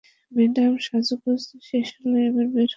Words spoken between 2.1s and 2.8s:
এবার বের হোন!